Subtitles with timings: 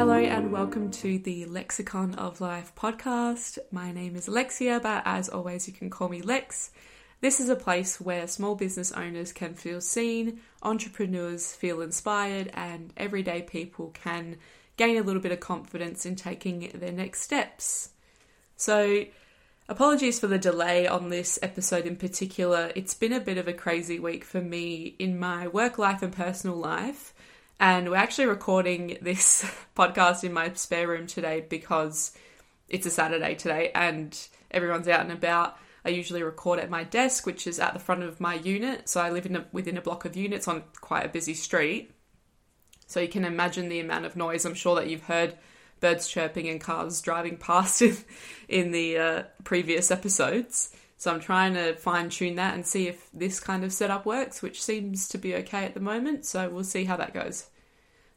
[0.00, 3.58] Hello and welcome to the Lexicon of Life podcast.
[3.70, 6.70] My name is Alexia, but as always, you can call me Lex.
[7.20, 12.94] This is a place where small business owners can feel seen, entrepreneurs feel inspired, and
[12.96, 14.38] everyday people can
[14.78, 17.90] gain a little bit of confidence in taking their next steps.
[18.56, 19.04] So,
[19.68, 22.72] apologies for the delay on this episode in particular.
[22.74, 26.10] It's been a bit of a crazy week for me in my work life and
[26.10, 27.12] personal life.
[27.60, 29.44] And we're actually recording this
[29.76, 32.16] podcast in my spare room today because
[32.70, 34.18] it's a Saturday today and
[34.50, 35.58] everyone's out and about.
[35.84, 38.88] I usually record at my desk, which is at the front of my unit.
[38.88, 41.92] So I live in a, within a block of units on quite a busy street.
[42.86, 44.46] So you can imagine the amount of noise.
[44.46, 45.36] I'm sure that you've heard
[45.80, 47.96] birds chirping and cars driving past in,
[48.48, 50.74] in the uh, previous episodes.
[51.00, 54.42] So I'm trying to fine tune that and see if this kind of setup works,
[54.42, 56.26] which seems to be okay at the moment.
[56.26, 57.48] So we'll see how that goes.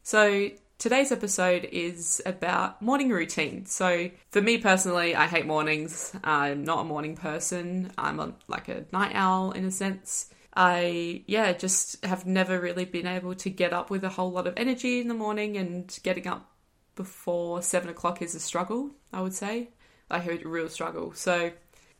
[0.02, 3.64] So today's episode is about morning routine.
[3.64, 6.12] So for me personally, I hate mornings.
[6.22, 7.90] I'm not a morning person.
[7.96, 10.28] I'm a, like a night owl in a sense.
[10.54, 14.46] I yeah, just have never really been able to get up with a whole lot
[14.46, 16.50] of energy in the morning, and getting up
[16.96, 18.90] before seven o'clock is a struggle.
[19.10, 19.70] I would say,
[20.10, 21.14] like a real struggle.
[21.14, 21.50] So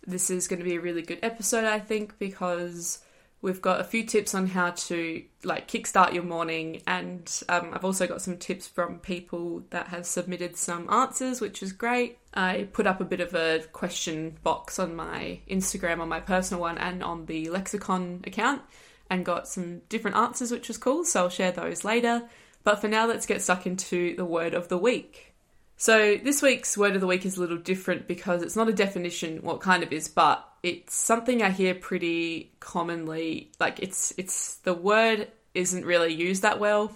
[0.07, 3.01] this is going to be a really good episode, I think, because
[3.43, 7.85] we've got a few tips on how to like kickstart your morning, and um, I've
[7.85, 12.19] also got some tips from people that have submitted some answers, which is great.
[12.33, 16.61] I put up a bit of a question box on my Instagram, on my personal
[16.61, 18.63] one, and on the Lexicon account,
[19.11, 21.05] and got some different answers, which was cool.
[21.05, 22.23] So I'll share those later.
[22.63, 25.34] But for now, let's get stuck into the word of the week.
[25.77, 28.73] So this week's word of the week is a little different because it's not a
[28.73, 33.51] definition, what kind of is, but it's something I hear pretty commonly.
[33.59, 36.93] Like it's it's the word isn't really used that well.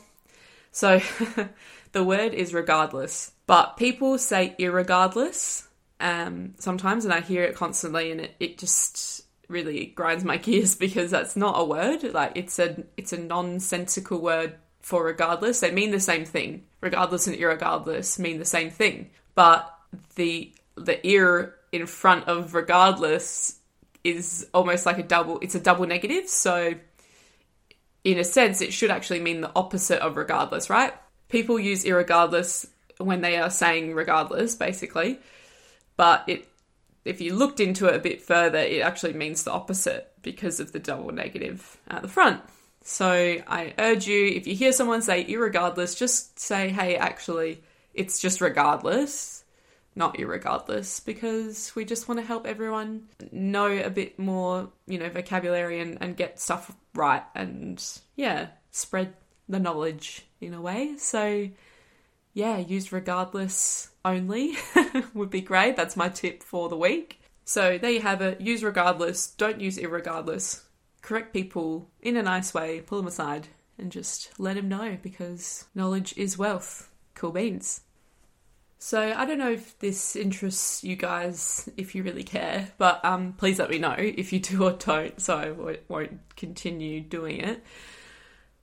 [0.70, 1.00] So
[1.92, 5.66] the word is regardless, but people say irregardless
[6.00, 10.76] um, sometimes, and I hear it constantly, and it, it just really grinds my gears
[10.76, 12.02] because that's not a word.
[12.04, 14.54] Like it's a it's a nonsensical word
[14.88, 15.60] for regardless.
[15.60, 16.64] They mean the same thing.
[16.80, 19.10] Regardless and irregardless mean the same thing.
[19.34, 19.70] But
[20.14, 23.58] the the ir in front of regardless
[24.02, 26.26] is almost like a double it's a double negative.
[26.30, 26.72] So
[28.02, 30.94] in a sense it should actually mean the opposite of regardless, right?
[31.28, 32.66] People use irregardless
[32.96, 35.18] when they are saying regardless, basically.
[35.98, 36.48] But it
[37.04, 40.72] if you looked into it a bit further, it actually means the opposite because of
[40.72, 42.40] the double negative at the front.
[42.88, 47.62] So I urge you, if you hear someone say irregardless, just say, hey, actually,
[47.92, 49.44] it's just regardless,
[49.94, 55.10] not irregardless, because we just want to help everyone know a bit more, you know,
[55.10, 57.84] vocabulary and, and get stuff right and,
[58.16, 59.12] yeah, spread
[59.50, 60.96] the knowledge in a way.
[60.96, 61.50] So,
[62.32, 64.56] yeah, use regardless only
[65.12, 65.76] would be great.
[65.76, 67.20] That's my tip for the week.
[67.44, 68.40] So there you have it.
[68.40, 69.26] Use regardless.
[69.26, 70.62] Don't use irregardless
[71.08, 73.48] correct people in a nice way, pull them aside,
[73.78, 76.90] and just let them know because knowledge is wealth.
[77.14, 77.80] Cool beans.
[78.78, 83.32] So I don't know if this interests you guys, if you really care, but um,
[83.32, 87.64] please let me know if you do or don't, so I won't continue doing it.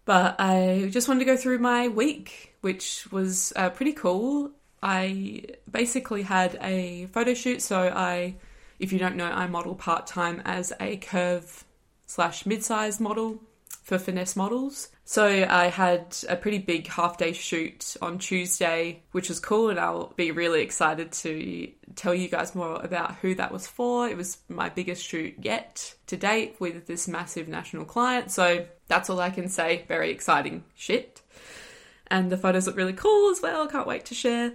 [0.05, 4.51] But I just wanted to go through my week, which was uh, pretty cool.
[4.83, 8.35] I basically had a photo shoot, so I,
[8.77, 11.64] if you don't know, I model part time as a curve
[12.05, 13.41] slash mid-sized model
[13.85, 14.89] for finesse models.
[15.03, 19.79] So I had a pretty big half day shoot on Tuesday, which was cool, and
[19.79, 24.09] I'll be really excited to tell you guys more about who that was for.
[24.09, 29.09] It was my biggest shoot yet to date with this massive national client, so that's
[29.11, 29.85] all I can say.
[29.87, 31.21] Very exciting shit.
[32.07, 34.53] And the photos look really cool as well, can't wait to share.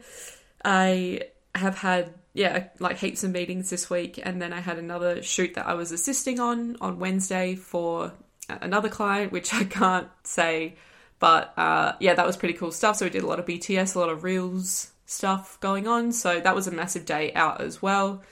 [0.65, 1.21] I
[1.55, 5.55] have had yeah, like heaps of meetings this week, and then I had another shoot
[5.55, 8.13] that I was assisting on on Wednesday for
[8.49, 10.77] another client, which I can't say,
[11.19, 12.97] but uh, yeah, that was pretty cool stuff.
[12.97, 16.13] So we did a lot of BTS, a lot of reels stuff going on.
[16.13, 18.23] So that was a massive day out as well.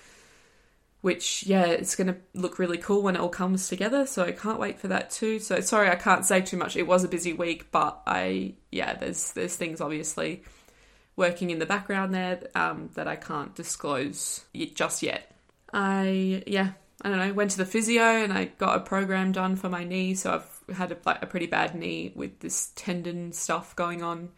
[1.01, 4.07] which yeah, it's going to look really cool when it all comes together.
[4.07, 5.39] So I can't wait for that too.
[5.39, 6.77] So sorry, I can't say too much.
[6.77, 10.43] It was a busy week, but I yeah, there's there's things obviously
[11.19, 14.45] working in the background there um, that I can't disclose
[14.75, 15.31] just yet.
[15.73, 16.71] I yeah,
[17.03, 17.33] I don't know.
[17.35, 20.15] Went to the physio and I got a program done for my knee.
[20.15, 24.31] So I've had a, like a pretty bad knee with this tendon stuff going on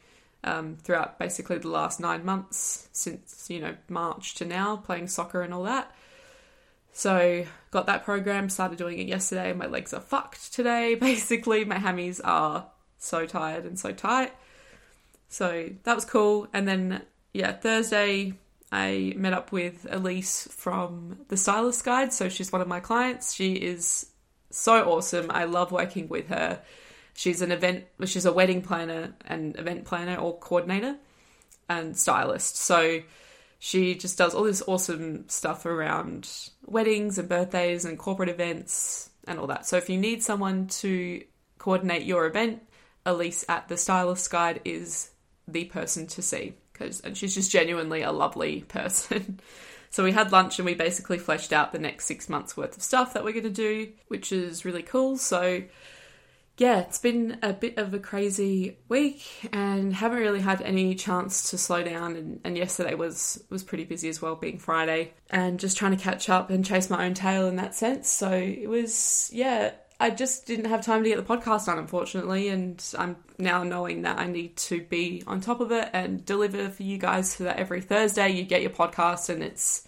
[0.43, 5.43] um, throughout basically the last nine months since you know March to now, playing soccer
[5.43, 5.95] and all that.
[6.93, 9.53] So got that program, started doing it yesterday.
[9.53, 10.95] My legs are fucked today.
[11.01, 14.33] Basically, my hammies are so tired and so tight.
[15.31, 16.49] So that was cool.
[16.53, 18.35] And then yeah, Thursday
[18.71, 22.13] I met up with Elise from the Stylist Guide.
[22.13, 23.33] So she's one of my clients.
[23.33, 24.07] She is
[24.51, 25.31] so awesome.
[25.31, 26.61] I love working with her.
[27.15, 30.97] She's an event, she's a wedding planner and event planner or coordinator
[31.69, 32.57] and stylist.
[32.57, 33.01] So
[33.59, 36.29] she just does all this awesome stuff around
[36.65, 39.67] weddings and birthdays and corporate events and all that.
[39.67, 41.23] So if you need someone to
[41.59, 42.63] coordinate your event,
[43.05, 45.11] Elise at the Stylist Guide is
[45.49, 49.41] the person to see because and she's just genuinely a lovely person.
[49.91, 52.83] so we had lunch and we basically fleshed out the next 6 months worth of
[52.83, 55.17] stuff that we're going to do, which is really cool.
[55.17, 55.63] So
[56.61, 61.51] yeah, it's been a bit of a crazy week and haven't really had any chance
[61.51, 65.59] to slow down and, and, yesterday was was pretty busy as well being Friday and
[65.59, 68.11] just trying to catch up and chase my own tail in that sense.
[68.11, 72.49] So it was yeah, I just didn't have time to get the podcast done unfortunately
[72.49, 76.71] and I'm now knowing that I need to be on top of it and deliver
[76.71, 79.87] for you guys so that every Thursday you get your podcast and it's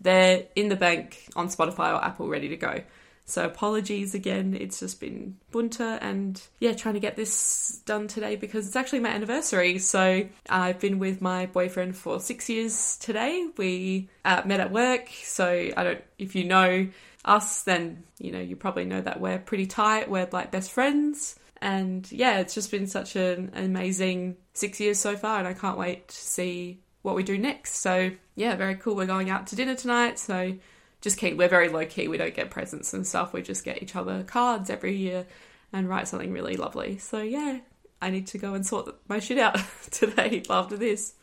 [0.00, 2.82] there in the bank on Spotify or Apple ready to go.
[3.24, 4.56] So apologies again.
[4.58, 8.98] It's just been bunter and yeah, trying to get this done today because it's actually
[8.98, 9.78] my anniversary.
[9.78, 13.48] So I've been with my boyfriend for six years today.
[13.56, 15.08] We uh, met at work.
[15.22, 16.88] So I don't, if you know
[17.24, 20.10] us, then you know you probably know that we're pretty tight.
[20.10, 21.38] We're like best friends.
[21.60, 25.78] And yeah, it's just been such an amazing six years so far, and I can't
[25.78, 27.76] wait to see what we do next.
[27.76, 28.96] So yeah, very cool.
[28.96, 30.56] We're going out to dinner tonight, so
[31.00, 32.08] just keep we're very low key.
[32.08, 33.32] We don't get presents and stuff.
[33.32, 35.26] We just get each other cards every year
[35.72, 36.98] and write something really lovely.
[36.98, 37.58] So yeah,
[38.00, 39.58] I need to go and sort my shit out
[39.90, 41.14] today after this.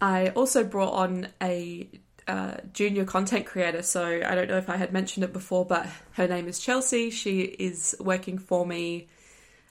[0.00, 1.88] I also brought on a
[2.26, 3.82] uh, junior content creator.
[3.82, 7.10] So I don't know if I had mentioned it before, but her name is Chelsea.
[7.10, 9.08] She is working for me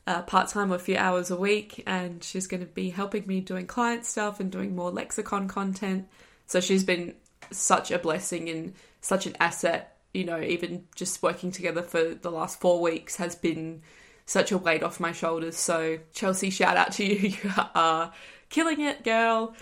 [0.05, 3.39] uh, part time a few hours a week, and she's going to be helping me
[3.39, 6.07] doing client stuff and doing more lexicon content.
[6.45, 7.15] So she's been
[7.51, 9.97] such a blessing and such an asset.
[10.13, 13.81] You know, even just working together for the last four weeks has been
[14.25, 15.57] such a weight off my shoulders.
[15.57, 17.33] So, Chelsea, shout out to you.
[17.43, 18.13] You are
[18.49, 19.55] killing it, girl.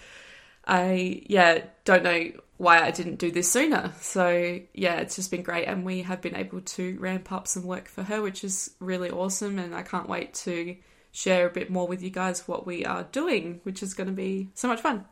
[0.66, 3.92] I, yeah, don't know why I didn't do this sooner.
[4.00, 5.66] So, yeah, it's just been great.
[5.66, 9.10] And we have been able to ramp up some work for her, which is really
[9.10, 9.58] awesome.
[9.58, 10.76] And I can't wait to
[11.12, 14.14] share a bit more with you guys what we are doing, which is going to
[14.14, 15.06] be so much fun.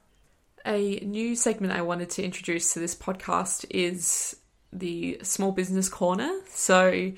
[0.65, 4.35] A new segment I wanted to introduce to this podcast is
[4.71, 6.29] the Small Business Corner.
[6.49, 7.11] So,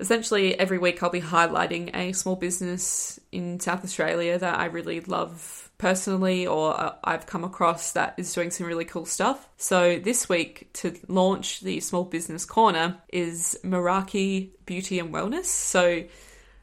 [0.00, 5.00] essentially, every week I'll be highlighting a small business in South Australia that I really
[5.00, 9.48] love personally or uh, I've come across that is doing some really cool stuff.
[9.56, 15.46] So, this week to launch the Small Business Corner is Meraki Beauty and Wellness.
[15.46, 16.04] So,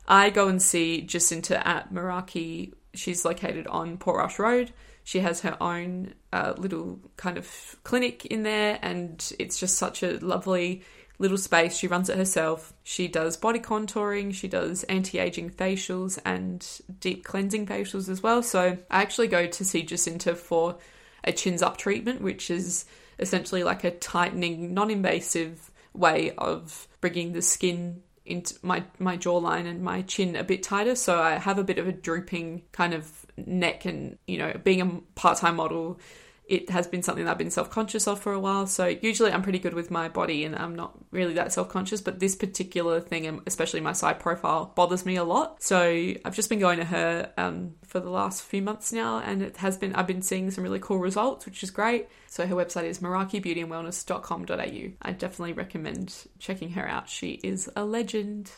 [0.08, 2.74] I go and see Jacinta at Meraki.
[2.94, 4.72] She's located on Portrush Road.
[5.04, 10.04] She has her own uh, little kind of clinic in there, and it's just such
[10.04, 10.84] a lovely
[11.18, 11.78] little space.
[11.78, 12.74] She runs it herself.
[12.84, 16.66] She does body contouring, she does anti aging facials and
[17.00, 18.44] deep cleansing facials as well.
[18.44, 20.78] So I actually go to see Jacinta for
[21.24, 22.86] a chins up treatment, which is
[23.20, 29.68] essentially like a tightening, non invasive way of bringing the skin into my my jawline
[29.68, 32.94] and my chin a bit tighter so I have a bit of a drooping kind
[32.94, 36.00] of neck and you know being a part-time model
[36.48, 38.68] it has been something that I've been self conscious of for a while.
[38.68, 42.02] So usually I'm pretty good with my body and I'm not really that self conscious,
[42.02, 45.64] but this particular thing, and especially my side profile, bothers me a lot.
[45.64, 49.42] So I've just been going to her um, for the last few months now, and
[49.42, 52.08] it has been I've been seeing some really cool results, which is great.
[52.28, 54.92] So her website is merakibeautyandwellness.com.au.
[55.02, 57.10] I definitely recommend checking her out.
[57.10, 58.52] She is a legend.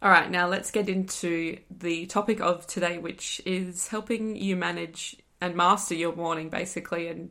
[0.00, 5.16] All right, now let's get into the topic of today, which is helping you manage
[5.40, 7.30] and master your morning basically and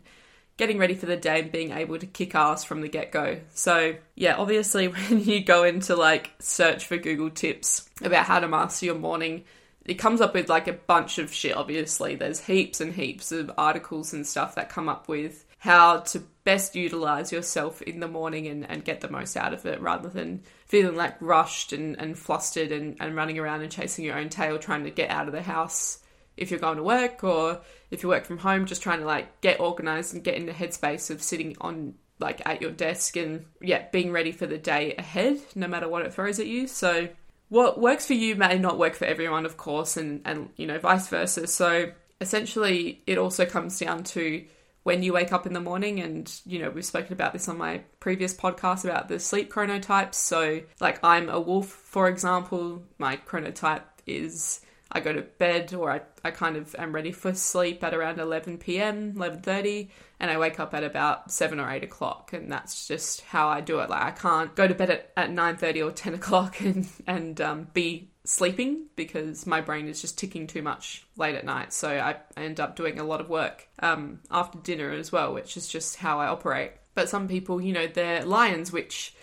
[0.58, 3.40] getting ready for the day and being able to kick ass from the get go.
[3.54, 8.48] So, yeah, obviously, when you go into like search for Google tips about how to
[8.48, 9.44] master your morning,
[9.86, 12.16] it comes up with like a bunch of shit, obviously.
[12.16, 16.76] There's heaps and heaps of articles and stuff that come up with how to best
[16.76, 20.42] utilize yourself in the morning and, and get the most out of it rather than
[20.66, 24.60] feeling like rushed and, and flustered and, and running around and chasing your own tail
[24.60, 26.00] trying to get out of the house
[26.38, 27.60] if you're going to work or
[27.92, 30.52] if you work from home just trying to like get organized and get in the
[30.52, 34.96] headspace of sitting on like at your desk and yeah being ready for the day
[34.98, 36.68] ahead no matter what it throws at you.
[36.68, 37.10] So
[37.50, 40.80] what works for you may not work for everyone of course and and you know
[40.80, 41.48] vice versa.
[41.48, 44.46] So essentially it also comes down to
[44.84, 47.58] when you wake up in the morning and you know we've spoken about this on
[47.58, 50.16] my previous podcast about the sleep chronotypes.
[50.16, 52.84] So like i'm a wolf for example.
[52.98, 57.34] My chronotype is I go to bed or I, I kind of am ready for
[57.34, 59.90] sleep at around 11 p.m., 11.30,
[60.20, 62.34] and I wake up at about 7 or 8 o'clock.
[62.34, 63.90] And that's just how I do it.
[63.90, 67.68] Like I can't go to bed at, at 9.30 or 10 o'clock and, and um,
[67.74, 71.74] be sleeping because my brain is just ticking too much late at night.
[71.74, 75.58] So I end up doing a lot of work um, after dinner as well, which
[75.58, 76.72] is just how I operate.
[76.94, 79.14] But some people, you know, they're lions, which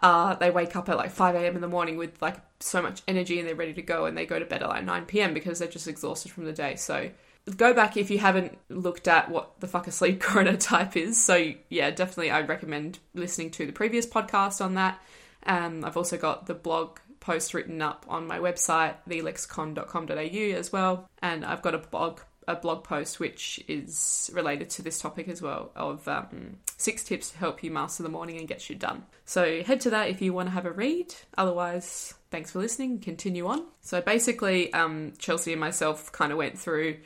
[0.00, 1.54] uh, they wake up at like 5 a.m.
[1.54, 4.26] in the morning with like so much energy and they're ready to go and they
[4.26, 5.34] go to bed at like 9 p.m.
[5.34, 6.76] because they're just exhausted from the day.
[6.76, 7.10] So
[7.56, 11.22] go back if you haven't looked at what the fuck a sleep chronotype is.
[11.22, 15.00] So yeah, definitely I recommend listening to the previous podcast on that.
[15.44, 21.08] Um, I've also got the blog post written up on my website, thelexicon.com.au as well.
[21.22, 25.40] And I've got a blog a blog post which is related to this topic as
[25.40, 29.04] well of um, six tips to help you master the morning and get you done.
[29.24, 31.14] So head to that if you want to have a read.
[31.38, 32.98] Otherwise, thanks for listening.
[32.98, 33.64] Continue on.
[33.80, 36.98] So basically, um, Chelsea and myself kind of went through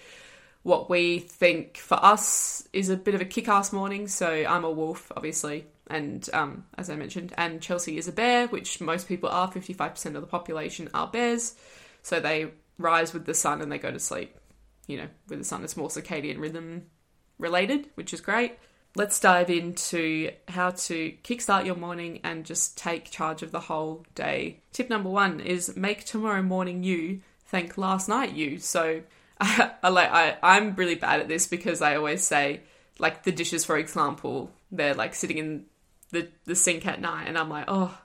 [0.63, 4.09] what we think for us is a bit of a kick-ass morning.
[4.09, 8.47] So I'm a wolf, obviously, and um, as I mentioned, and Chelsea is a bear,
[8.49, 9.51] which most people are.
[9.51, 11.55] Fifty-five percent of the population are bears,
[12.03, 14.35] so they rise with the sun and they go to sleep
[14.87, 16.87] you know, with the sun, it's more circadian rhythm
[17.39, 18.59] related, which is great.
[18.97, 24.07] Let's dive into how to kickstart your morning and just take charge of the whole
[24.15, 24.61] day.
[24.73, 28.59] Tip number one is make tomorrow morning you thank last night you.
[28.59, 29.03] So
[29.41, 32.61] I, I I'm really bad at this because I always say
[32.99, 35.65] like the dishes, for example, they're like sitting in
[36.11, 37.99] the, the sink at night and I'm like, oh,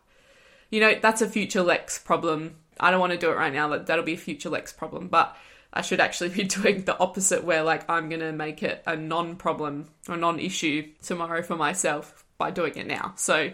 [0.72, 2.56] you know, that's a future Lex problem.
[2.80, 3.68] I don't want to do it right now.
[3.70, 5.08] That that'll be a future Lex problem.
[5.08, 5.36] But
[5.74, 9.36] I should actually be doing the opposite, where like I'm gonna make it a non
[9.36, 13.14] problem or non issue tomorrow for myself by doing it now.
[13.16, 13.52] So,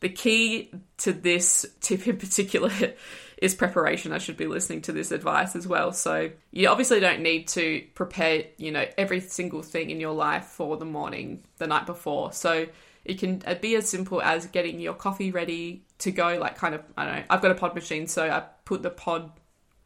[0.00, 2.72] the key to this tip in particular
[3.38, 4.12] is preparation.
[4.12, 5.92] I should be listening to this advice as well.
[5.92, 10.44] So, you obviously don't need to prepare, you know, every single thing in your life
[10.44, 12.32] for the morning the night before.
[12.32, 12.66] So,
[13.04, 16.74] it can uh, be as simple as getting your coffee ready to go, like kind
[16.74, 19.32] of, I don't know, I've got a pod machine, so I put the pod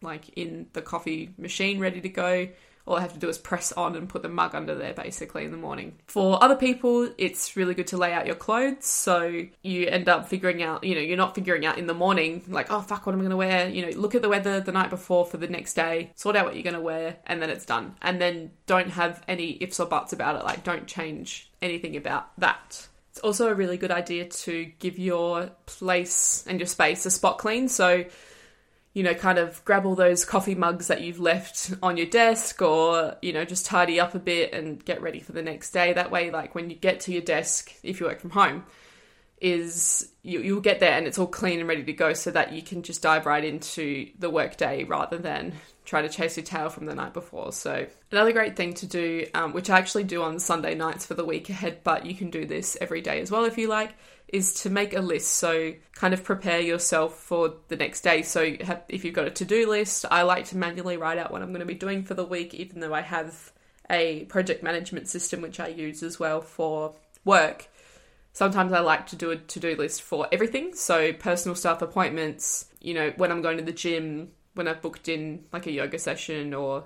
[0.02, 2.48] like in the coffee machine ready to go.
[2.84, 5.44] All I have to do is press on and put the mug under there basically
[5.44, 5.98] in the morning.
[6.08, 10.28] For other people, it's really good to lay out your clothes so you end up
[10.28, 13.14] figuring out, you know, you're not figuring out in the morning, like, oh fuck, what
[13.14, 13.68] am I gonna wear?
[13.68, 16.44] You know, look at the weather the night before for the next day, sort out
[16.44, 17.94] what you're gonna wear, and then it's done.
[18.02, 22.36] And then don't have any ifs or buts about it, like, don't change anything about
[22.40, 22.88] that.
[23.12, 27.38] It's also a really good idea to give your place and your space a spot
[27.38, 27.68] clean.
[27.68, 28.06] So
[28.94, 32.60] you know, kind of grab all those coffee mugs that you've left on your desk
[32.60, 35.92] or, you know, just tidy up a bit and get ready for the next day.
[35.92, 38.64] That way, like when you get to your desk, if you work from home,
[39.40, 42.52] is you, you'll get there and it's all clean and ready to go so that
[42.52, 46.68] you can just dive right into the workday rather than try to chase your tail
[46.68, 47.52] from the night before.
[47.52, 51.14] So, another great thing to do, um, which I actually do on Sunday nights for
[51.14, 53.94] the week ahead, but you can do this every day as well if you like,
[54.28, 55.34] is to make a list.
[55.34, 58.22] So, kind of prepare yourself for the next day.
[58.22, 58.54] So,
[58.88, 61.48] if you've got a to do list, I like to manually write out what I'm
[61.48, 63.52] going to be doing for the week, even though I have
[63.90, 67.68] a project management system which I use as well for work.
[68.32, 70.74] Sometimes I like to do a to do list for everything.
[70.74, 75.08] So, personal stuff, appointments, you know, when I'm going to the gym, when I've booked
[75.08, 76.84] in like a yoga session or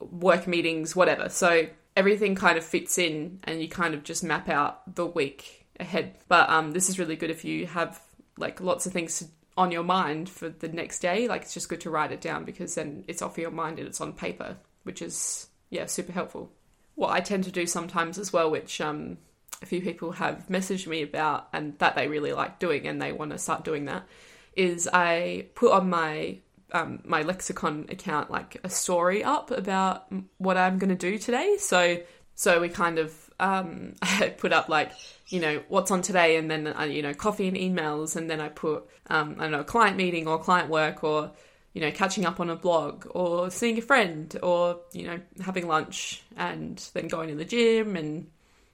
[0.00, 1.28] work meetings, whatever.
[1.28, 5.66] So, everything kind of fits in and you kind of just map out the week
[5.80, 6.16] ahead.
[6.28, 8.00] But um, this is really good if you have
[8.36, 11.28] like lots of things on your mind for the next day.
[11.28, 13.88] Like it's just good to write it down because then it's off your mind and
[13.88, 16.52] it's on paper, which is yeah super helpful.
[16.94, 19.18] What I tend to do sometimes as well, which um,
[19.62, 23.12] a few people have messaged me about and that they really like doing and they
[23.12, 24.06] want to start doing that,
[24.54, 26.38] is I put on my
[26.76, 30.06] um, my lexicon account like a story up about
[30.38, 31.56] what I'm going to do today.
[31.58, 31.98] So
[32.34, 34.92] so we kind of um, I put up like
[35.28, 38.40] you know what's on today, and then uh, you know coffee and emails, and then
[38.40, 41.32] I put um, I don't know a client meeting or client work or
[41.72, 45.66] you know catching up on a blog or seeing a friend or you know having
[45.66, 48.28] lunch and then going to the gym and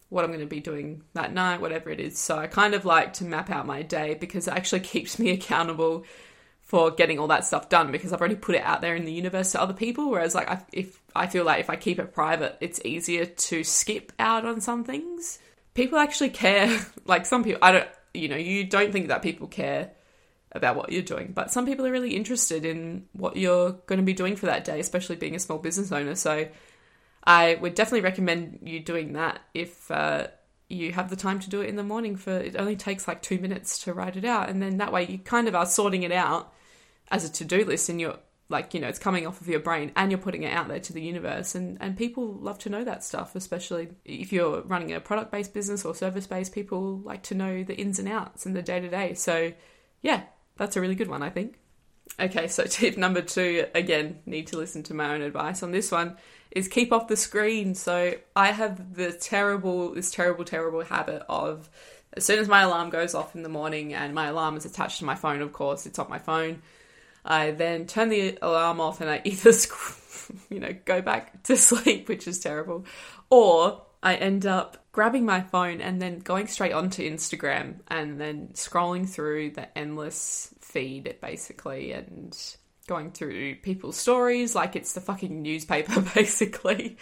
[0.08, 2.18] what I'm going to be doing that night, whatever it is.
[2.18, 5.30] So I kind of like to map out my day because it actually keeps me
[5.30, 6.04] accountable
[6.72, 9.12] for getting all that stuff done because I've already put it out there in the
[9.12, 10.10] universe to other people.
[10.10, 13.62] Whereas, like, I, if I feel like if I keep it private, it's easier to
[13.62, 15.38] skip out on some things.
[15.74, 16.80] People actually care.
[17.04, 19.90] like, some people, I don't, you know, you don't think that people care
[20.52, 24.06] about what you're doing, but some people are really interested in what you're going to
[24.06, 26.14] be doing for that day, especially being a small business owner.
[26.14, 26.48] So,
[27.22, 30.28] I would definitely recommend you doing that if uh,
[30.70, 32.16] you have the time to do it in the morning.
[32.16, 35.06] For it only takes like two minutes to write it out, and then that way
[35.06, 36.54] you kind of are sorting it out
[37.12, 39.60] as a to do list, and you're like you know it's coming off of your
[39.60, 42.70] brain, and you're putting it out there to the universe, and and people love to
[42.70, 46.52] know that stuff, especially if you're running a product based business or service based.
[46.52, 49.14] People like to know the ins and outs and the day to day.
[49.14, 49.52] So
[50.00, 50.22] yeah,
[50.56, 51.58] that's a really good one, I think.
[52.18, 55.92] Okay, so tip number two, again, need to listen to my own advice on this
[55.92, 56.16] one,
[56.50, 57.74] is keep off the screen.
[57.74, 61.70] So I have the terrible, this terrible, terrible habit of
[62.14, 64.98] as soon as my alarm goes off in the morning and my alarm is attached
[64.98, 66.62] to my phone, of course, it's on my phone.
[67.24, 69.52] I then turn the alarm off and I either,
[70.50, 72.84] you know, go back to sleep, which is terrible,
[73.30, 78.48] or I end up grabbing my phone and then going straight onto Instagram and then
[78.54, 82.36] scrolling through the endless feed basically and
[82.88, 86.98] going through people's stories like it's the fucking newspaper basically.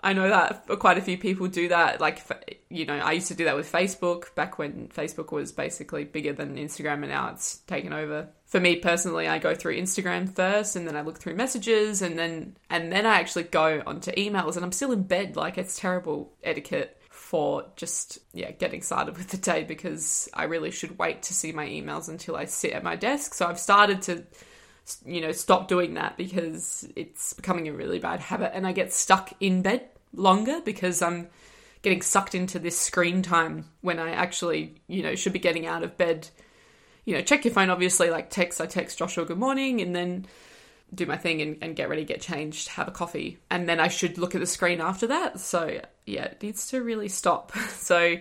[0.00, 2.00] I know that quite a few people do that.
[2.00, 2.22] Like,
[2.68, 6.32] you know, I used to do that with Facebook back when Facebook was basically bigger
[6.32, 8.28] than Instagram and now it's taken over.
[8.48, 12.18] For me personally, I go through Instagram first and then I look through messages and
[12.18, 15.36] then and then I actually go onto emails and I'm still in bed.
[15.36, 20.70] Like it's terrible etiquette for just yeah getting started with the day because I really
[20.70, 23.34] should wait to see my emails until I sit at my desk.
[23.34, 24.24] So I've started to
[25.04, 28.94] you know stop doing that because it's becoming a really bad habit and I get
[28.94, 31.28] stuck in bed longer because I'm
[31.82, 35.82] getting sucked into this screen time when I actually you know should be getting out
[35.82, 36.30] of bed.
[37.08, 40.26] You know, check your phone obviously like text I text Joshua good morning and then
[40.94, 43.88] do my thing and, and get ready, get changed, have a coffee, and then I
[43.88, 45.40] should look at the screen after that.
[45.40, 47.52] So yeah, it needs to really stop.
[47.70, 48.16] So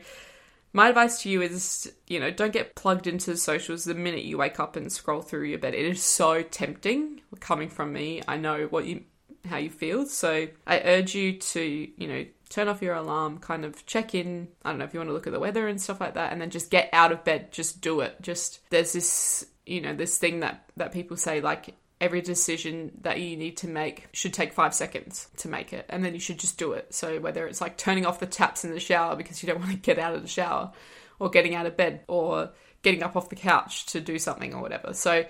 [0.72, 4.24] my advice to you is, you know, don't get plugged into the socials the minute
[4.24, 5.74] you wake up and scroll through your bed.
[5.74, 8.22] It is so tempting coming from me.
[8.26, 9.04] I know what you
[9.44, 10.06] how you feel.
[10.06, 14.48] So I urge you to, you know, turn off your alarm, kind of check in.
[14.64, 16.32] I don't know if you want to look at the weather and stuff like that,
[16.32, 17.52] and then just get out of bed.
[17.52, 18.22] Just do it.
[18.22, 23.20] Just there's this, you know, this thing that that people say like every decision that
[23.20, 26.40] you need to make should take five seconds to make it, and then you should
[26.40, 26.94] just do it.
[26.94, 29.72] So, whether it's like turning off the taps in the shower because you don't want
[29.72, 30.72] to get out of the shower,
[31.20, 32.52] or getting out of bed, or
[32.84, 34.94] getting up off the couch to do something or whatever.
[34.94, 35.26] So,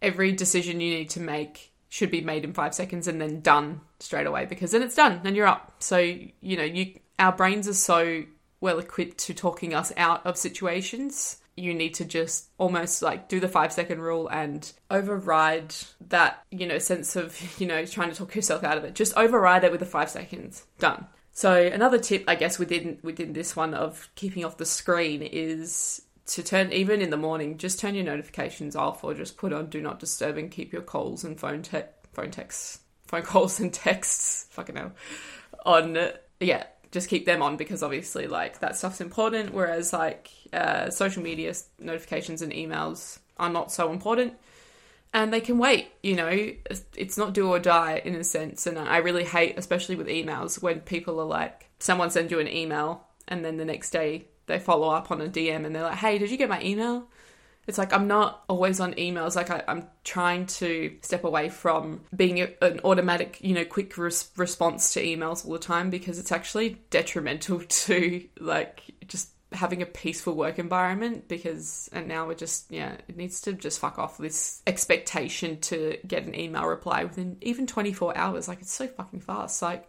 [0.00, 3.78] every decision you need to make should be made in five seconds and then done
[4.00, 5.74] straight away because then it's done and you're up.
[5.78, 8.24] So, you know, you our brains are so
[8.62, 13.38] well equipped to talking us out of situations you need to just almost like do
[13.40, 15.74] the five second rule and override
[16.08, 18.94] that, you know, sense of, you know, trying to talk yourself out of it.
[18.94, 20.64] Just override it with the five seconds.
[20.78, 21.06] Done.
[21.32, 26.00] So another tip, I guess, within within this one of keeping off the screen is
[26.26, 29.66] to turn even in the morning, just turn your notifications off or just put on
[29.66, 31.82] do not disturb and keep your calls and phone te-
[32.12, 34.92] phone texts, phone calls and texts, fucking hell,
[35.64, 35.96] on
[36.40, 41.22] yeah, just keep them on because obviously like that stuff's important whereas like uh, social
[41.22, 44.34] media notifications and emails are not so important
[45.14, 46.30] and they can wait you know?
[46.94, 50.62] It's not do or die in a sense and i really hate especially with emails
[50.62, 54.58] when people are like someone sends you an email and then the next day they
[54.58, 57.08] follow up on a dm and they're like hey did you get my email?
[57.66, 59.36] It's like I'm not always on emails.
[59.36, 63.96] Like I, am trying to step away from being a, an automatic, you know, quick
[63.96, 69.82] res- response to emails all the time because it's actually detrimental to like just having
[69.82, 73.98] a peaceful work environment because and now we're just yeah it needs to just fuck
[73.98, 78.48] off this expectation to get an email reply within even 24 hours.
[78.48, 79.62] Like it's so fucking fast.
[79.62, 79.88] Like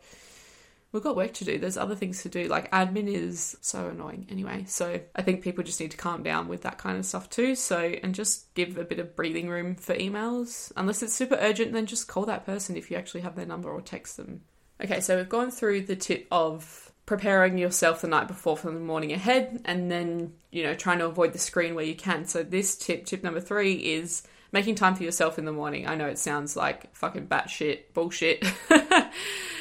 [0.94, 1.58] we've got work to do.
[1.58, 2.48] There's other things to do.
[2.48, 4.64] Like admin is so annoying anyway.
[4.68, 7.56] So I think people just need to calm down with that kind of stuff too.
[7.56, 10.72] So, and just give a bit of breathing room for emails.
[10.78, 13.70] Unless it's super urgent, then just call that person if you actually have their number
[13.70, 14.42] or text them.
[14.82, 18.80] Okay, so we've gone through the tip of preparing yourself the night before for the
[18.80, 22.26] morning ahead and then, you know, trying to avoid the screen where you can.
[22.26, 25.88] So this tip, tip number three is making time for yourself in the morning.
[25.88, 28.46] I know it sounds like fucking batshit bullshit.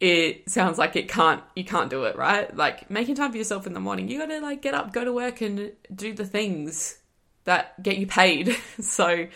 [0.00, 2.54] it sounds like it can't you can't do it right?
[2.56, 4.08] Like making time for yourself in the morning.
[4.08, 6.98] You gotta like get up go to work and do the things
[7.44, 8.56] that get you paid.
[8.80, 9.26] So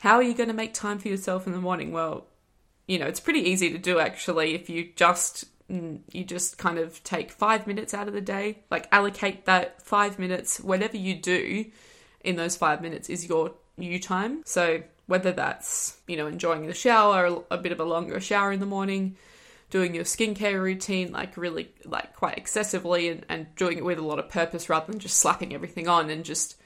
[0.00, 1.92] how are you going to make time for yourself in the morning?
[1.92, 2.26] Well
[2.86, 7.02] you know it's pretty easy to do actually if you just you just kind of
[7.04, 11.66] take five minutes out of the day, like allocate that five minutes, whatever you do
[12.22, 14.42] in those five minutes is your you time.
[14.44, 18.60] So whether that's, you know, enjoying the shower, a bit of a longer shower in
[18.60, 19.16] the morning,
[19.70, 24.04] doing your skincare routine like really like quite excessively and, and doing it with a
[24.04, 26.56] lot of purpose rather than just slapping everything on and just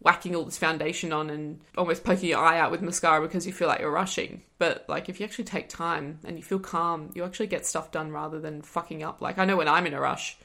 [0.00, 3.52] whacking all this foundation on and almost poking your eye out with mascara because you
[3.52, 4.42] feel like you're rushing.
[4.58, 7.90] But like if you actually take time and you feel calm, you actually get stuff
[7.90, 9.22] done rather than fucking up.
[9.22, 10.36] Like I know when I'm in a rush,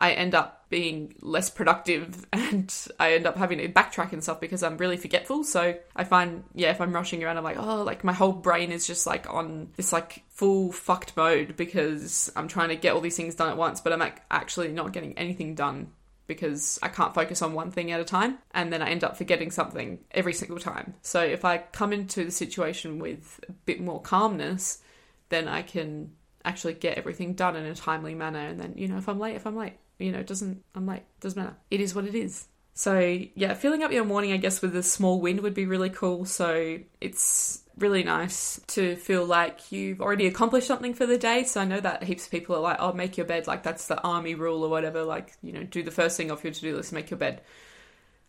[0.00, 4.40] I end up being less productive and I end up having to backtrack and stuff
[4.40, 5.44] because I'm really forgetful.
[5.44, 8.72] So I find, yeah, if I'm rushing around, I'm like, oh, like my whole brain
[8.72, 13.00] is just like on this like full fucked mode because I'm trying to get all
[13.00, 15.92] these things done at once, but I'm like actually not getting anything done
[16.26, 19.16] because I can't focus on one thing at a time and then I end up
[19.16, 20.94] forgetting something every single time.
[21.02, 24.80] So if I come into the situation with a bit more calmness,
[25.28, 26.12] then I can
[26.44, 29.36] actually get everything done in a timely manner and then you know if I'm late
[29.36, 31.56] if I'm late you know, it doesn't, I'm like, doesn't matter.
[31.70, 32.46] It is what it is.
[32.74, 32.98] So,
[33.34, 36.24] yeah, filling up your morning, I guess, with a small win would be really cool.
[36.24, 41.44] So, it's really nice to feel like you've already accomplished something for the day.
[41.44, 43.46] So, I know that heaps of people are like, oh, make your bed.
[43.46, 45.02] Like, that's the army rule or whatever.
[45.02, 47.42] Like, you know, do the first thing off your to do list, make your bed.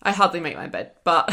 [0.02, 1.30] I hardly make my bed, but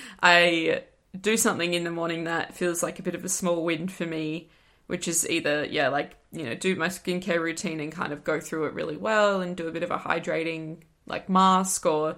[0.22, 0.84] I
[1.18, 4.06] do something in the morning that feels like a bit of a small win for
[4.06, 4.48] me
[4.92, 8.38] which is either yeah like you know do my skincare routine and kind of go
[8.38, 12.16] through it really well and do a bit of a hydrating like mask or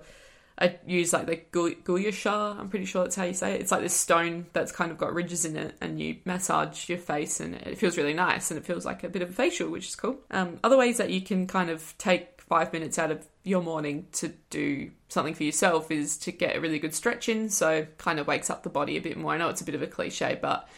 [0.59, 2.59] I use like the guyasha.
[2.59, 3.61] I'm pretty sure that's how you say it.
[3.61, 6.99] It's like this stone that's kind of got ridges in it, and you massage your
[6.99, 9.69] face, and it feels really nice, and it feels like a bit of a facial,
[9.69, 10.21] which is cool.
[10.31, 14.07] Um, other ways that you can kind of take five minutes out of your morning
[14.13, 18.21] to do something for yourself is to get a really good stretch in, so kind
[18.21, 19.33] of wakes up the body a bit more.
[19.33, 20.69] I know it's a bit of a cliche, but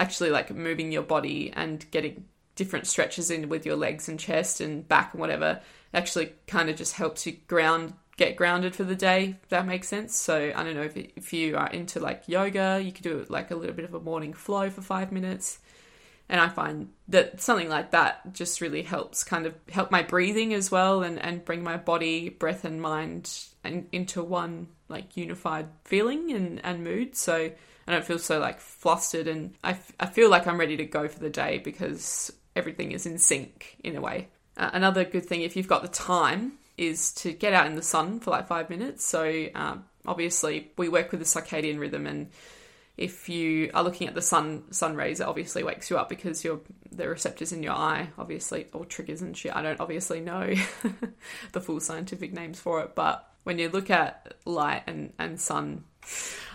[0.00, 2.24] actually like moving your body and getting
[2.56, 5.60] different stretches in with your legs and chest and back and whatever
[5.94, 10.16] actually kind of just helps you ground get grounded for the day that makes sense.
[10.16, 13.50] So i don't know if, if you are into like yoga you could do like
[13.50, 15.58] a little bit of a morning flow for five minutes.
[16.30, 20.54] And i find that something like that just really helps kind of help my breathing
[20.54, 23.30] as well and, and bring my body breath and mind
[23.64, 27.50] and into one like unified feeling and, and mood so
[27.86, 30.84] I don't feel so like flustered and I, f- I feel like I'm ready to
[30.84, 34.28] go for the day because everything is in sync in a way.
[34.56, 37.82] Uh, another good thing, if you've got the time, is to get out in the
[37.82, 39.04] sun for like five minutes.
[39.04, 42.30] So, um, obviously, we work with the circadian rhythm, and
[42.96, 46.44] if you are looking at the sun sun rays, it obviously wakes you up because
[46.44, 49.54] your the receptors in your eye, obviously, or triggers and shit.
[49.54, 50.54] I don't obviously know
[51.52, 55.84] the full scientific names for it, but when you look at light and, and sun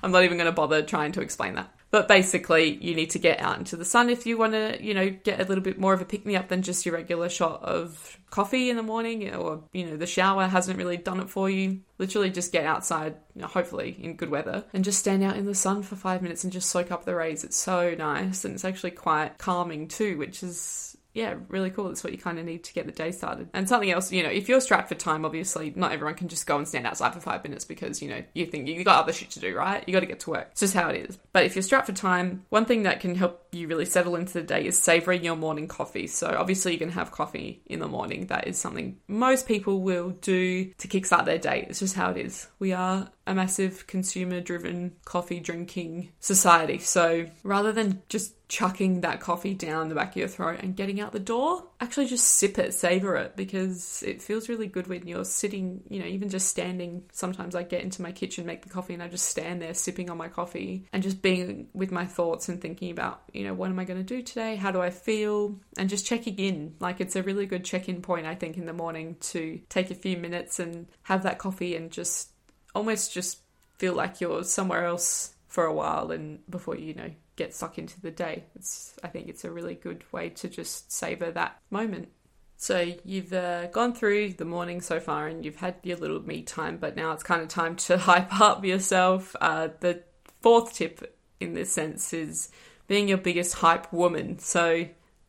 [0.03, 1.71] I'm not even going to bother trying to explain that.
[1.91, 4.93] But basically, you need to get out into the sun if you want to, you
[4.93, 7.29] know, get a little bit more of a pick me up than just your regular
[7.29, 11.29] shot of coffee in the morning or, you know, the shower hasn't really done it
[11.29, 11.79] for you.
[11.97, 15.45] Literally just get outside, you know, hopefully in good weather, and just stand out in
[15.45, 17.45] the sun for five minutes and just soak up the rays.
[17.45, 21.87] It's so nice and it's actually quite calming too, which is yeah, really cool.
[21.87, 23.49] That's what you kind of need to get the day started.
[23.53, 26.45] And something else, you know, if you're strapped for time, obviously not everyone can just
[26.45, 29.13] go and stand outside for five minutes because, you know, you think you got other
[29.13, 29.81] shit to do, right?
[29.87, 30.49] You got to get to work.
[30.51, 31.17] It's just how it is.
[31.31, 34.33] But if you're strapped for time, one thing that can help you really settle into
[34.33, 36.07] the day is savoring your morning coffee.
[36.07, 38.27] So obviously you can have coffee in the morning.
[38.27, 41.65] That is something most people will do to kickstart their day.
[41.69, 42.49] It's just how it is.
[42.59, 46.79] We are a massive consumer driven coffee drinking society.
[46.79, 51.01] So rather than just chucking that coffee down the back of your throat and getting
[51.01, 55.07] out the door, actually just sip it, savor it because it feels really good when
[55.07, 57.03] you're sitting, you know, even just standing.
[57.11, 60.09] Sometimes I get into my kitchen, make the coffee, and I just stand there sipping
[60.09, 63.69] on my coffee and just being with my thoughts and thinking about, you know, what
[63.69, 64.55] am I going to do today?
[64.55, 65.59] How do I feel?
[65.77, 66.75] And just checking in.
[66.79, 69.89] Like it's a really good check in point, I think, in the morning to take
[69.89, 72.29] a few minutes and have that coffee and just
[72.75, 73.39] almost just
[73.77, 77.99] feel like you're somewhere else for a while and before you know get stuck into
[78.01, 78.43] the day.
[78.55, 82.09] It's I think it's a really good way to just savor that moment.
[82.57, 86.41] So you've uh, gone through the morning so far and you've had your little me
[86.41, 89.35] time, but now it's kind of time to hype up yourself.
[89.41, 90.03] Uh, the
[90.41, 92.49] fourth tip in this sense is
[92.87, 94.39] being your biggest hype woman.
[94.39, 94.87] So,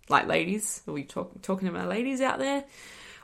[0.08, 2.64] like ladies, are we talk, talking to my ladies out there?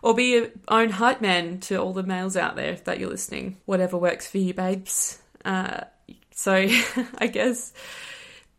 [0.02, 3.58] Or be your own hype man to all the males out there that you're listening.
[3.64, 5.20] Whatever works for you, babes.
[5.44, 5.82] Uh,
[6.32, 6.52] so
[7.18, 7.72] I guess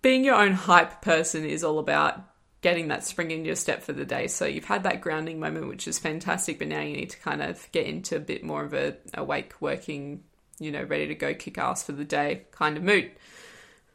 [0.01, 2.21] being your own hype person is all about
[2.61, 4.27] getting that spring in your step for the day.
[4.27, 7.41] So you've had that grounding moment, which is fantastic, but now you need to kind
[7.41, 10.23] of get into a bit more of a awake, working,
[10.59, 13.11] you know, ready to go kick ass for the day kind of mood.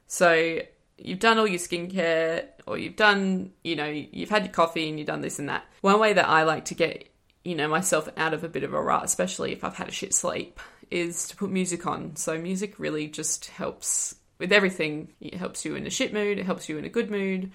[0.07, 0.61] So
[0.99, 4.99] you've done all your skincare or you've done, you know, you've had your coffee and
[4.99, 5.65] you've done this and that.
[5.81, 7.09] One way that I like to get,
[7.49, 9.93] you know, myself out of a bit of a rut, especially if I've had a
[9.93, 12.15] shit sleep, is to put music on.
[12.17, 15.09] So music really just helps with everything.
[15.19, 17.51] It helps you in a shit mood, it helps you in a good mood,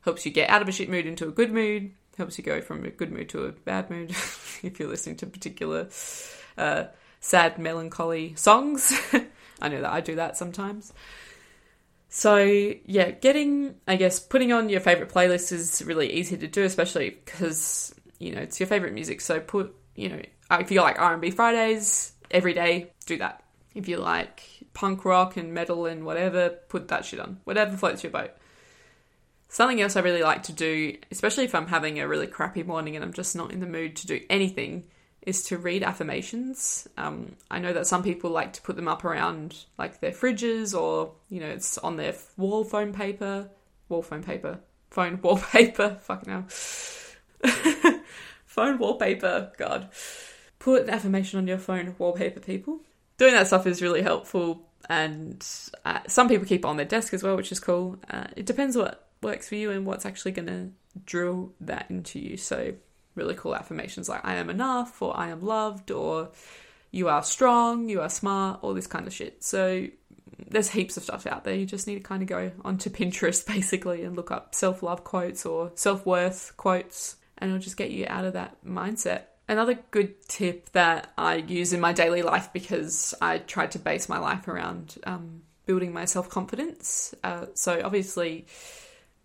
[0.00, 2.62] helps you get out of a shit mood into a good mood, helps you go
[2.62, 4.10] from a good mood to a bad mood
[4.62, 5.88] if you're listening to particular
[6.56, 6.84] uh,
[7.20, 8.98] sad, melancholy songs.
[9.60, 10.94] I know that I do that sometimes.
[12.08, 12.38] So,
[12.86, 17.10] yeah, getting, I guess, putting on your favorite playlist is really easy to do, especially
[17.10, 17.94] because,
[18.24, 19.20] you know, it's your favorite music.
[19.20, 23.42] So, put, you know, if you like R&B Fridays every day, do that.
[23.74, 27.40] If you like punk rock and metal and whatever, put that shit on.
[27.44, 28.30] Whatever floats your boat.
[29.48, 32.96] Something else I really like to do, especially if I'm having a really crappy morning
[32.96, 34.84] and I'm just not in the mood to do anything,
[35.22, 36.88] is to read affirmations.
[36.96, 40.78] Um, I know that some people like to put them up around like their fridges
[40.78, 43.50] or, you know, it's on their wall phone paper,
[43.90, 44.60] wall phone paper,
[44.90, 47.90] phone wallpaper, fucking hell.
[48.54, 49.88] phone wallpaper, God.
[50.58, 52.80] Put affirmation on your phone wallpaper, people.
[53.18, 55.46] Doing that stuff is really helpful, and
[55.84, 57.98] uh, some people keep it on their desk as well, which is cool.
[58.10, 60.70] Uh, it depends what works for you and what's actually going to
[61.04, 62.36] drill that into you.
[62.36, 62.74] So
[63.14, 66.30] really cool affirmations like I am enough or I am loved or
[66.90, 69.42] you are strong, you are smart, all this kind of shit.
[69.42, 69.86] So
[70.48, 71.54] there's heaps of stuff out there.
[71.54, 75.04] You just need to kind of go onto Pinterest basically and look up self love
[75.04, 79.24] quotes or self worth quotes, and it'll just get you out of that mindset.
[79.46, 84.08] Another good tip that I use in my daily life because I tried to base
[84.08, 87.14] my life around um, building my self confidence.
[87.22, 88.46] Uh, so, obviously,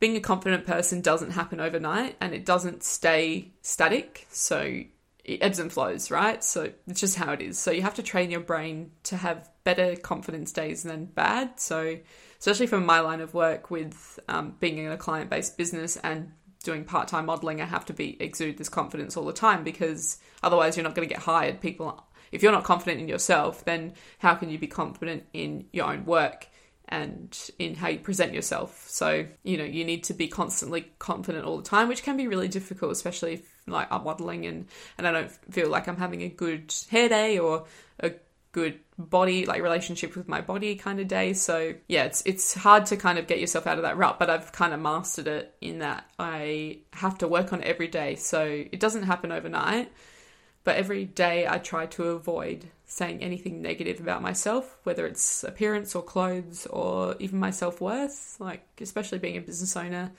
[0.02, 4.28] being a confident person doesn't happen overnight and it doesn't stay static.
[4.32, 4.82] So
[5.24, 6.44] it ebbs and flows, right?
[6.44, 7.58] So it's just how it is.
[7.58, 11.58] So you have to train your brain to have better confidence days than bad.
[11.62, 11.98] So,
[12.38, 16.34] especially from my line of work with um, being in a client based business and
[16.64, 20.18] doing part time modeling, I have to be exude this confidence all the time because
[20.44, 21.62] otherwise you're not going to get hired.
[21.62, 25.92] People, if you're not confident in yourself, then how can you be confident in your
[25.92, 26.48] own work?
[26.92, 28.88] and in how you present yourself.
[28.90, 32.28] So, you know, you need to be constantly confident all the time, which can be
[32.28, 34.66] really difficult, especially if like I'm modeling and,
[34.98, 37.66] and I don't feel like I'm having a good hair day or
[38.00, 38.14] a
[38.52, 41.34] good body like relationship with my body kind of day.
[41.34, 44.30] So yeah, it's it's hard to kind of get yourself out of that rut, but
[44.30, 48.16] I've kind of mastered it in that I have to work on every day.
[48.16, 49.92] So it doesn't happen overnight,
[50.64, 55.96] but every day I try to avoid saying anything negative about myself, whether it's appearance
[55.96, 58.36] or clothes or even my self worth.
[58.40, 60.12] Like, especially being a business owner,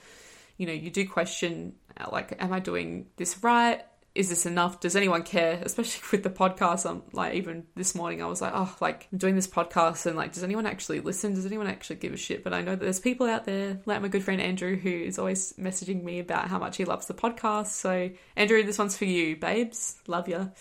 [0.57, 1.73] you know, you do question,
[2.11, 3.83] like, am I doing this right?
[4.13, 4.79] Is this enough?
[4.79, 5.59] Does anyone care?
[5.65, 6.89] Especially with the podcast.
[6.89, 10.15] I'm like, even this morning, I was like, oh, like, I'm doing this podcast and
[10.15, 11.33] like, does anyone actually listen?
[11.33, 12.43] Does anyone actually give a shit?
[12.43, 15.17] But I know that there's people out there, like my good friend Andrew, who is
[15.17, 17.67] always messaging me about how much he loves the podcast.
[17.67, 19.97] So, Andrew, this one's for you, babes.
[20.07, 20.51] Love you.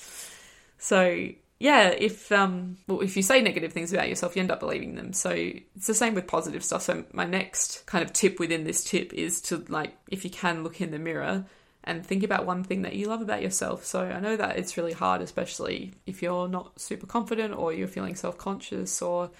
[0.79, 4.61] So, yeah, if um, well, if you say negative things about yourself, you end up
[4.61, 5.13] believing them.
[5.13, 6.83] So it's the same with positive stuff.
[6.83, 10.65] So my next kind of tip within this tip is to like, if you can,
[10.65, 11.45] look in the mirror
[11.85, 13.85] and think about one thing that you love about yourself.
[13.85, 17.88] So I know that it's really hard, especially if you're not super confident or you're
[17.88, 19.31] feeling self conscious or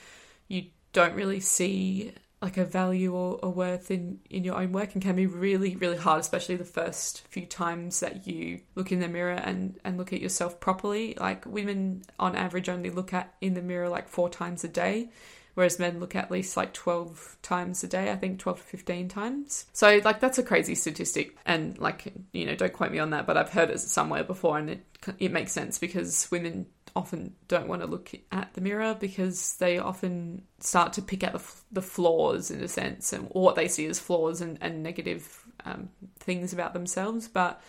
[0.49, 4.95] you don't really see like a value or a worth in in your own work
[4.95, 9.01] and can be really really hard especially the first few times that you look in
[9.01, 13.35] the mirror and and look at yourself properly like women on average only look at
[13.41, 15.11] in the mirror like four times a day
[15.55, 19.09] whereas men look at least like 12 times a day i think 12 to 15
[19.09, 23.11] times so like that's a crazy statistic and like you know don't quote me on
[23.11, 24.85] that but i've heard it somewhere before and it
[25.19, 29.79] it makes sense because women often don't want to look at the mirror because they
[29.79, 33.87] often start to pick out the, the flaws in a sense and what they see
[33.87, 37.29] as flaws and, and negative um, things about themselves.
[37.29, 37.61] But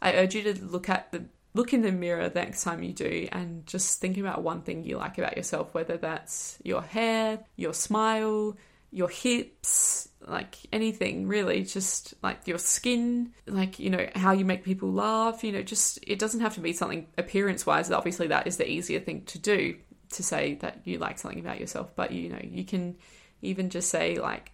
[0.00, 1.24] I urge you to look at the
[1.54, 4.84] look in the mirror the next time you do and just think about one thing
[4.84, 8.56] you like about yourself, whether that's your hair, your smile,
[8.90, 14.64] your hips, like anything really, just like your skin, like, you know, how you make
[14.64, 17.90] people laugh, you know, just it doesn't have to be something appearance wise.
[17.90, 19.76] Obviously, that is the easier thing to do
[20.10, 22.96] to say that you like something about yourself, but you know, you can
[23.40, 24.52] even just say, like,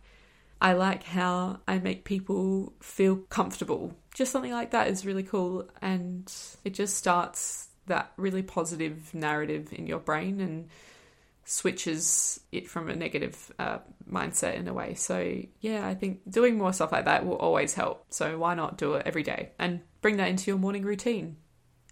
[0.61, 3.95] I like how I make people feel comfortable.
[4.18, 6.28] Just something like that is really cool, and
[6.64, 10.68] it just starts that really positive narrative in your brain and
[11.44, 13.78] switches it from a negative uh,
[14.11, 14.94] mindset in a way.
[14.94, 18.07] So, yeah, I think doing more stuff like that will always help.
[18.12, 21.37] So, why not do it every day and bring that into your morning routine?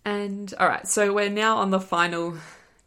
[0.04, 2.34] And all right, so we're now on the final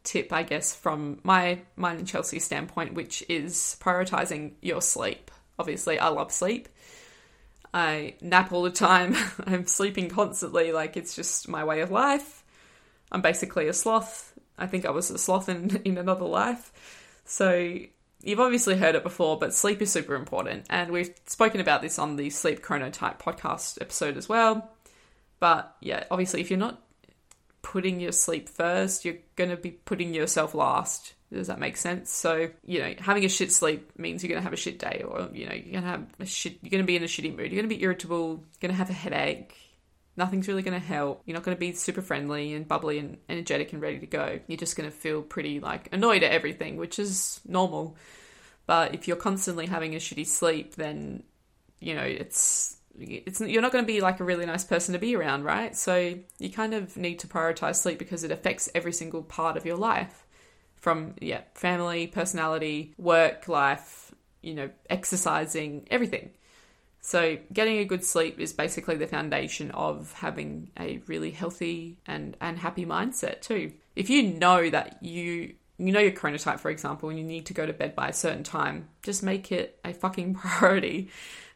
[0.04, 5.32] tip, I guess, from my mine and Chelsea's standpoint, which is prioritizing your sleep.
[5.58, 6.67] Obviously, I love sleep.
[7.74, 9.16] I nap all the time.
[9.46, 10.72] I'm sleeping constantly.
[10.72, 12.44] Like, it's just my way of life.
[13.12, 14.34] I'm basically a sloth.
[14.58, 16.72] I think I was a sloth in, in another life.
[17.26, 17.80] So,
[18.24, 20.66] you've obviously heard it before, but sleep is super important.
[20.70, 24.72] And we've spoken about this on the Sleep Chronotype podcast episode as well.
[25.40, 26.82] But yeah, obviously, if you're not
[27.62, 31.14] putting your sleep first, you're going to be putting yourself last.
[31.32, 32.12] Does that make sense?
[32.12, 35.04] So, you know, having a shit sleep means you're going to have a shit day,
[35.08, 37.08] or, you know, you're going to have a shit, you're going to be in a
[37.08, 39.56] shitty mood, you're going to be irritable, you're going to have a headache.
[40.18, 41.22] Nothing's really going to help.
[41.26, 44.39] You're not going to be super friendly and bubbly and energetic and ready to go.
[44.48, 47.96] You're just going to feel pretty like annoyed at everything, which is normal.
[48.65, 51.24] But if you're constantly having a shitty sleep, then,
[51.80, 55.00] you know, it's it's you're not going to be like a really nice person to
[55.00, 55.76] be around, right?
[55.76, 59.65] So you kind of need to prioritize sleep because it affects every single part of
[59.65, 60.26] your life
[60.80, 66.32] from yeah, family, personality, work, life, you know, exercising, everything.
[67.02, 72.36] So getting a good sleep is basically the foundation of having a really healthy and
[72.42, 73.74] and happy mindset too.
[73.96, 77.54] If you know that you you know your chronotype for example and you need to
[77.54, 81.10] go to bed by a certain time, just make it a fucking priority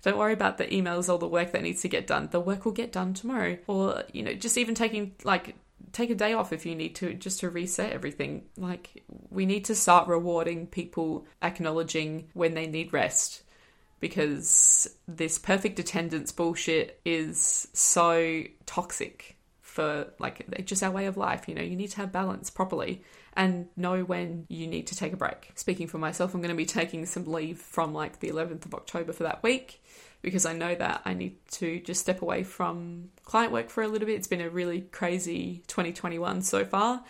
[0.04, 2.28] don't worry about the emails or the work that needs to get done.
[2.30, 3.58] The work will get done tomorrow.
[3.68, 5.56] Or, you know, just even taking like
[5.92, 8.46] take a day off if you need to just to reset everything.
[8.58, 13.44] Like we need to start rewarding people acknowledging when they need rest
[14.00, 21.48] because this perfect attendance bullshit is so toxic for like just our way of life.
[21.48, 23.04] You know, you need to have balance properly
[23.36, 25.52] and know when you need to take a break.
[25.56, 28.76] Speaking for myself, I'm going to be taking some leave from like the 11th of
[28.76, 29.83] October for that week
[30.24, 33.88] because I know that I need to just step away from client work for a
[33.88, 34.16] little bit.
[34.16, 37.04] It's been a really crazy 2021 so far,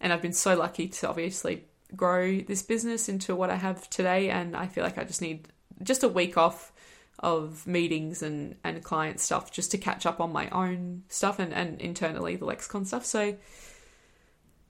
[0.00, 4.30] and I've been so lucky to obviously grow this business into what I have today.
[4.30, 5.48] And I feel like I just need
[5.82, 6.72] just a week off
[7.20, 11.52] of meetings and, and client stuff just to catch up on my own stuff and,
[11.52, 13.04] and internally the Lexicon stuff.
[13.04, 13.36] So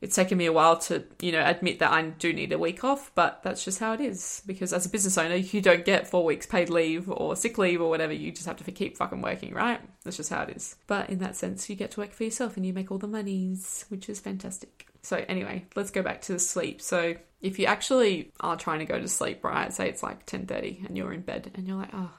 [0.06, 2.84] it's taken me a while to, you know, admit that I do need a week
[2.84, 4.40] off, but that's just how it is.
[4.46, 7.80] Because as a business owner, you don't get four weeks paid leave or sick leave
[7.80, 8.12] or whatever.
[8.12, 9.80] You just have to keep fucking working, right?
[10.04, 10.76] That's just how it is.
[10.86, 13.08] But in that sense, you get to work for yourself and you make all the
[13.08, 14.86] monies, which is fantastic.
[15.02, 16.80] So anyway, let's go back to the sleep.
[16.80, 19.72] So if you actually are trying to go to sleep, right?
[19.72, 22.12] Say it's like 10:30 and you're in bed and you're like, "Oh,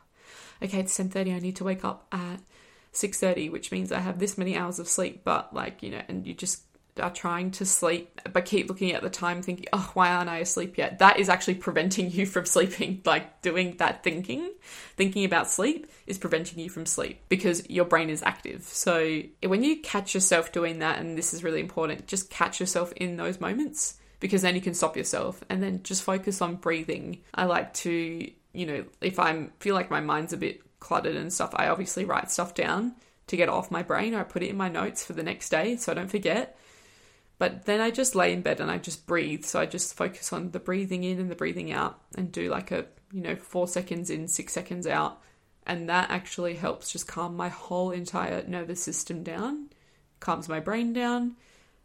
[0.62, 1.34] okay, it's 10:30.
[1.34, 2.42] I need to wake up at
[2.92, 6.28] 6:30, which means I have this many hours of sleep." But like, you know, and
[6.28, 6.67] you just
[7.00, 10.38] are trying to sleep but keep looking at the time thinking oh why aren't i
[10.38, 11.00] asleep yet?
[11.00, 13.02] That is actually preventing you from sleeping.
[13.06, 14.52] Like doing that thinking
[14.96, 18.64] thinking about sleep is preventing you from sleep because your brain is active.
[18.64, 22.92] So when you catch yourself doing that and this is really important just catch yourself
[22.94, 25.44] in those moments because then you can stop yourself.
[25.50, 27.22] And then just focus on breathing.
[27.34, 31.32] I like to you know if i feel like my mind's a bit cluttered and
[31.32, 32.96] stuff i obviously write stuff down
[33.28, 34.14] to get off my brain.
[34.14, 36.58] Or I put it in my notes for the next day so I don't forget.
[37.40, 39.46] But then I just lay in bed and I just breathe.
[39.46, 42.72] So I just focus on the breathing in and the breathing out and do like
[42.72, 45.22] a, you know, four seconds in, six seconds out.
[45.66, 49.68] And that actually helps just calm my whole entire nervous system down,
[50.20, 51.36] calms my brain down.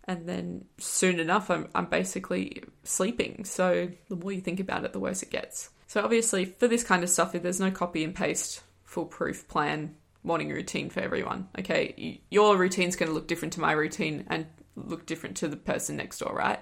[0.05, 3.45] And then soon enough, I'm, I'm basically sleeping.
[3.45, 5.71] So the more you think about it, the worse it gets.
[5.87, 10.51] So obviously, for this kind of stuff, there's no copy and paste foolproof plan morning
[10.51, 11.49] routine for everyone.
[11.59, 15.57] Okay, your routine's going to look different to my routine, and look different to the
[15.57, 16.61] person next door, right?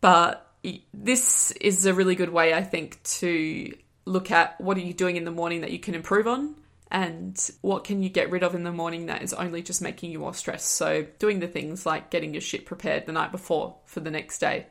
[0.00, 0.46] But
[0.92, 3.72] this is a really good way, I think, to
[4.06, 6.54] look at what are you doing in the morning that you can improve on
[6.90, 10.12] and what can you get rid of in the morning that is only just making
[10.12, 10.68] you more stressed.
[10.68, 14.38] So, doing the things like getting your shit prepared the night before for the next
[14.38, 14.66] day,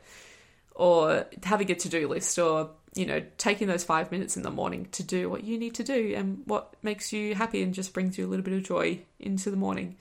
[0.75, 4.51] or having a to do list, or you know, taking those five minutes in the
[4.51, 7.93] morning to do what you need to do and what makes you happy and just
[7.93, 9.97] brings you a little bit of joy into the morning.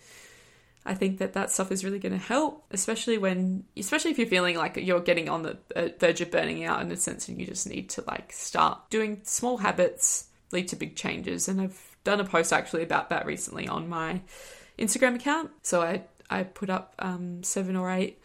[0.85, 4.27] I think that that stuff is really going to help, especially when, especially if you're
[4.27, 5.59] feeling like you're getting on the
[6.01, 9.21] verge of burning out in a sense, and you just need to like start doing
[9.23, 11.49] small habits lead to big changes.
[11.49, 14.21] And I've done a post actually about that recently on my
[14.79, 15.51] Instagram account.
[15.63, 18.21] So I I put up um, seven or eight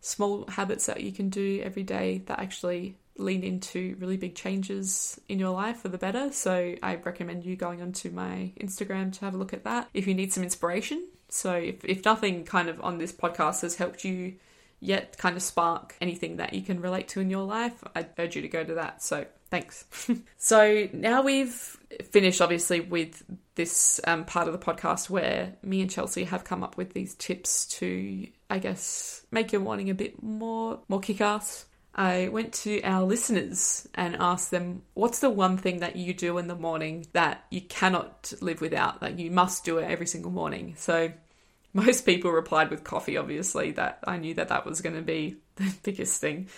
[0.00, 5.20] small habits that you can do every day that actually lean into really big changes
[5.28, 6.32] in your life for the better.
[6.32, 9.90] So I recommend you going onto my Instagram to have a look at that.
[9.92, 13.76] If you need some inspiration, so if, if nothing kind of on this podcast has
[13.76, 14.34] helped you
[14.80, 18.36] yet kind of spark anything that you can relate to in your life, I'd urge
[18.36, 19.02] you to go to that.
[19.02, 19.84] So thanks.
[20.38, 21.78] so now we've
[22.10, 23.22] finished, obviously, with
[23.54, 27.14] this um, part of the podcast where me and Chelsea have come up with these
[27.14, 31.66] tips to, I guess, make your morning a bit more more kick ass.
[31.94, 36.38] I went to our listeners and asked them, what's the one thing that you do
[36.38, 40.30] in the morning that you cannot live without, that you must do it every single
[40.30, 40.74] morning?
[40.76, 41.12] So
[41.72, 45.36] most people replied with coffee, obviously, that I knew that that was going to be
[45.56, 46.48] the biggest thing.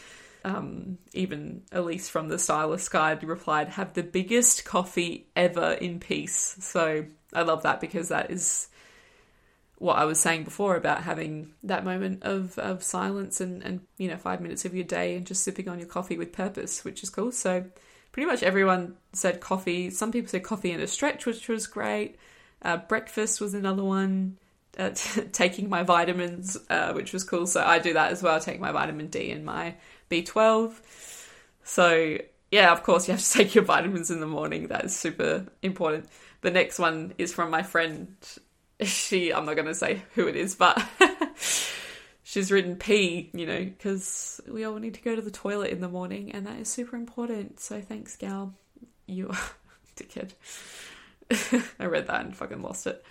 [0.45, 6.57] Um, even Elise from the Stylist Guide replied, have the biggest coffee ever in peace.
[6.61, 8.69] So I love that because that is
[9.83, 14.07] what I was saying before about having that moment of, of silence and, and, you
[14.07, 17.03] know, five minutes of your day and just sipping on your coffee with purpose, which
[17.03, 17.33] is cool.
[17.33, 17.65] So
[18.13, 19.91] pretty much everyone said coffee.
[19.91, 22.15] Some people said coffee and a stretch, which was great.
[22.63, 24.39] Uh, breakfast was another one.
[24.79, 27.49] Uh, t- taking my vitamins, uh, which was cool.
[27.49, 28.37] So I do that as well.
[28.37, 29.75] I take my vitamin D and my
[30.13, 30.75] B12.
[31.65, 32.19] So
[32.53, 34.69] yeah, of course you have to take your vitamins in the morning.
[34.69, 36.09] That is super important.
[36.43, 38.15] The next one is from my friend
[38.89, 40.83] she I'm not going to say who it is, but
[42.23, 45.81] she's written P, you know, because we all need to go to the toilet in
[45.81, 47.61] the morning, and that is super important.
[47.61, 48.55] So thanks, gal.
[49.07, 49.39] You are
[49.97, 50.33] dickhead.
[51.79, 53.05] I read that and fucking lost it.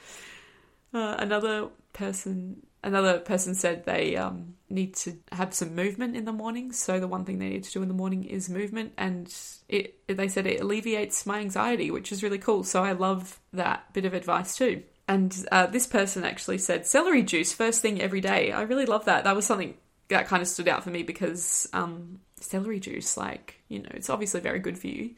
[0.94, 6.34] Uh, another person, another person said they um, need to have some movement in the
[6.34, 6.72] morning.
[6.72, 9.34] So the one thing they need to do in the morning is movement, and
[9.70, 9.96] it.
[10.08, 12.64] They said it alleviates my anxiety, which is really cool.
[12.64, 14.84] So I love that bit of advice too.
[15.12, 18.54] And uh, this person actually said celery juice first thing every day.
[18.54, 19.26] I really love that.
[19.26, 19.74] That was something
[20.08, 24.10] that kind of stood out for me because um, celery juice, like, you know, it's
[24.10, 25.16] obviously very good for you.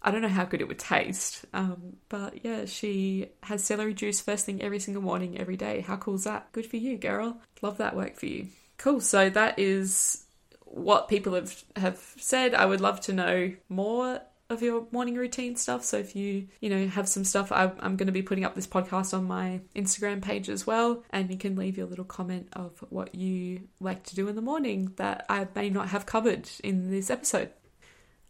[0.00, 4.20] I don't know how good it would taste, um, but yeah, she has celery juice
[4.20, 5.80] first thing every single morning, every day.
[5.80, 6.52] How cool is that?
[6.52, 7.40] Good for you, girl.
[7.62, 8.46] Love that work for you.
[8.78, 9.00] Cool.
[9.00, 10.24] So that is
[10.60, 12.54] what people have have said.
[12.54, 15.84] I would love to know more of your morning routine stuff.
[15.84, 18.54] So if you, you know, have some stuff, I, am going to be putting up
[18.54, 21.02] this podcast on my Instagram page as well.
[21.10, 24.42] And you can leave your little comment of what you like to do in the
[24.42, 27.50] morning that I may not have covered in this episode.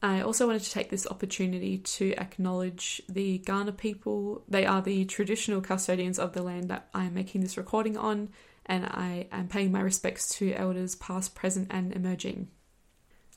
[0.02, 4.42] I also wanted to take this opportunity to acknowledge the Kaurna people.
[4.48, 8.28] They are the traditional custodians of the land that I am making this recording on,
[8.66, 12.48] and I am paying my respects to elders past, present, and emerging.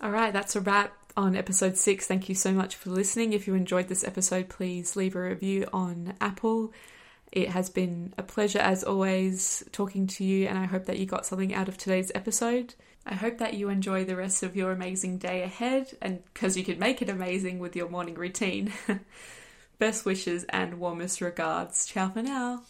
[0.01, 2.07] All right, that's a wrap on episode six.
[2.07, 3.33] Thank you so much for listening.
[3.33, 6.71] If you enjoyed this episode, please leave a review on Apple.
[7.31, 11.05] It has been a pleasure, as always, talking to you, and I hope that you
[11.05, 12.73] got something out of today's episode.
[13.05, 16.63] I hope that you enjoy the rest of your amazing day ahead, and because you
[16.63, 18.71] can make it amazing with your morning routine.
[19.77, 21.85] Best wishes and warmest regards.
[21.85, 22.63] Ciao for now.